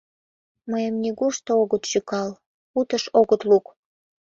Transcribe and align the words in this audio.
Мыйым 0.71 0.95
нигушто 1.03 1.51
огыт 1.61 1.83
шӱкал, 1.91 2.29
утыш 2.79 3.03
огыт 3.19 3.41
лук! 3.49 3.65